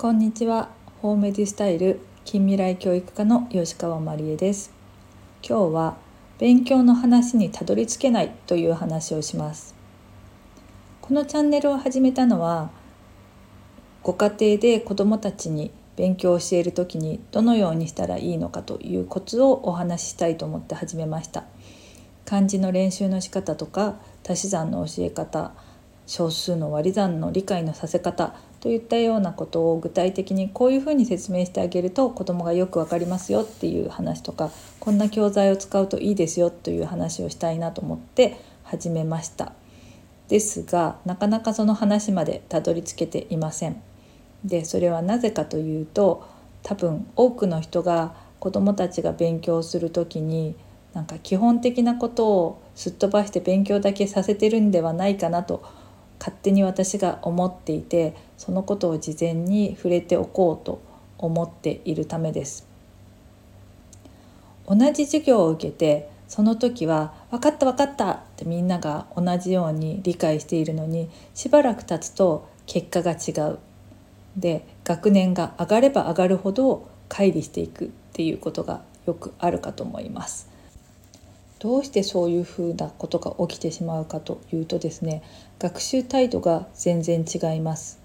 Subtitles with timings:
[0.00, 0.68] こんにちは。
[1.02, 4.70] ホームディスタイル近未来教育科の吉川真理恵です。
[5.42, 5.96] 今日は
[6.38, 9.74] 勉強の話にたどり着けないという話をします。
[11.00, 12.70] このチャンネルを始めたのは
[14.04, 21.42] ご家庭で子どもたちに勉強を教える時にどのようにしたらいいのかというコツをお話ししたいと思って始めました。
[22.24, 25.50] 漢字の練習の仕方とか足し算の教え方
[26.06, 39.52] 小数の割り算の理解のさせ方といったようなことを具体的にこういうふうに説明してあげると子どもがよく分かりますよっていう話とかこんな教材を使うといいですよという話をしたいなと思って始めました。
[40.28, 43.80] ですがなかなかその話までたどり着けていません。
[44.44, 46.26] でそれはなぜかというと
[46.62, 50.54] 多分多くの人が子どもたちが勉強する時に
[50.94, 55.87] なんか基本的なことをすっ飛ばして勉強だけさせてるんではないかなと思
[56.18, 60.80] 勝手に私が思っていてそのことを事前に触れておこうと
[61.18, 62.66] 思っているためです。
[64.66, 73.58] 同じ授業を受けてその時は「分かった分かった」ってみんなが同じように理解しているのにしばらく経つと結果が違う。
[74.36, 80.48] で学年が上がれば上がるほど乖離していくっていうことがよくあるかと思います。
[81.58, 85.22] どうしてそういうふうなことが起きてしまうかというとですね
[85.58, 88.00] 学習態度が全然違います。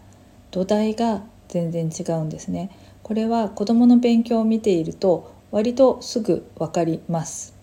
[0.51, 2.71] 土台が全然違うんですね。
[3.03, 7.53] これは子どもの勉強を見ていると割とすぐ分かります。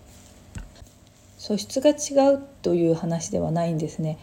[1.37, 4.17] 素質が違うという話ではないんですね。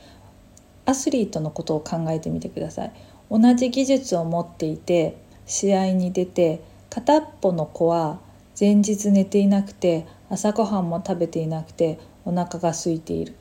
[0.87, 2.93] アスリートのことを考えてみてください。
[3.31, 8.21] 同じ技術を持っていて試合に出て片っぽの子は
[8.59, 13.34] 前日寝ていなくて朝ごはんも食べていなくてお腹が空いている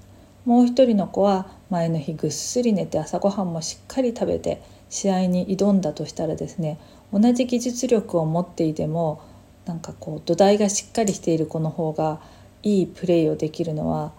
[0.45, 6.79] もう一人の子は前の日ぐっすり寝て朝ごはんもしっかり食べて試合に挑んだとしたらですね
[7.11, 9.21] 同じ技術力を持っていても
[9.65, 12.21] なんかこう土台がしっかりしている子の方が
[12.63, 14.13] いいプレーをできるのは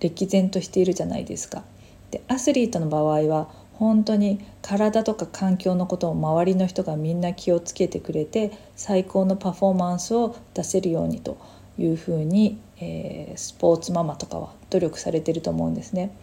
[0.00, 1.64] 歴然としているじゃないですか。
[2.10, 11.36] でアスリートの場合は本当に体とか環境のことを周りの人がみんな気をつけてくれて最高のパフォーマンスを出せるようにと
[11.78, 16.16] いうふうに、えー、スポーツママとかは努力されてると思うんですね。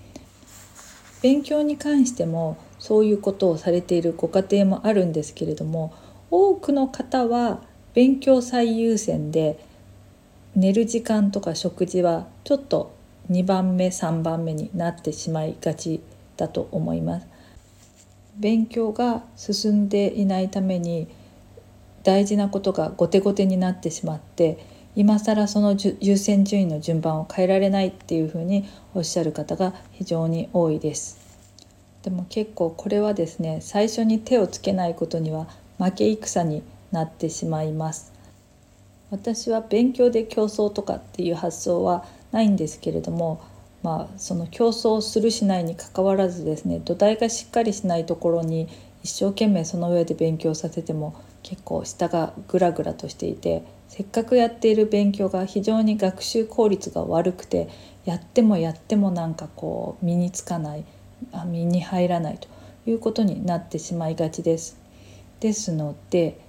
[1.21, 5.93] 勉強に関してもそういうことをされているご家庭もあるんですけれども
[6.29, 7.61] 多くの方は
[7.93, 9.57] 勉強最優先で
[10.55, 12.93] 寝る時間とか食事はちょっと
[13.31, 16.01] 2番目3番目になってしまいがち
[16.35, 17.27] だと思います。
[18.35, 21.07] 勉強が進んでいないために
[22.03, 24.57] 大事なことが後手後手になってしまって
[24.95, 31.19] 今更その優先順位の順番を変えられないっていうふうにおっしゃる方が非常に多いです。
[32.03, 35.47] でも結構これはですね最初に手をつけないことには
[35.79, 36.61] 負け戦に
[36.91, 38.13] なってしまいます。
[39.09, 43.41] 私は勉強で競争とかっていう発想はないんですけれども
[43.83, 48.67] まあその競争するしないにかかわらずですね土台がしっかりしないところに
[49.03, 57.67] 一生懸命その上で勉強させても結構下がグラグラとしていてせっかくやっている勉強が非常に学習効率が悪くて
[58.05, 60.85] やってもやってもなんかこう身につかない
[61.45, 62.47] 身に入らないと
[62.89, 64.77] いうことになってしまいがちです。
[65.39, 66.39] ですので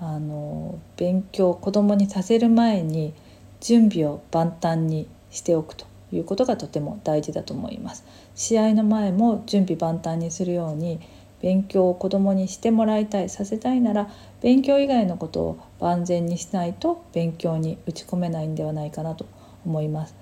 [0.00, 3.12] あの勉強子どもにさせる前に
[3.60, 8.04] 準備を万端にしておくということがとても大事だと思います。
[8.34, 11.00] 試合の前も準備万端にするように
[11.44, 14.08] 勉強を子どもにしてもらいたいさせたいなら
[14.40, 19.26] 勉強以外のことを万全にしないと勉強に打ち込めないんではないかなと
[19.66, 20.14] 思います。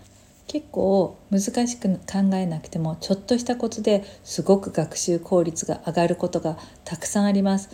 [0.48, 7.70] 結構難しく考えなくてもちょっとしたコツですごく学習効率が上がることがたくさんあります。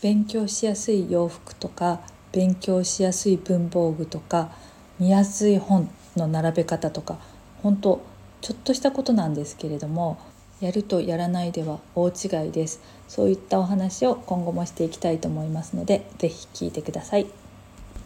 [0.00, 2.00] 勉強しやすい洋服とか
[2.32, 4.50] 勉強しやすい文房具とか
[4.98, 7.18] 見やすい本の並べ方とか
[7.62, 8.00] 本当
[8.40, 10.18] ちょっとしたことなんですけれども
[10.60, 17.39] やるとやらないでは大違いですそういったお話を今後もしていきたいと思いますので是非聞いてください。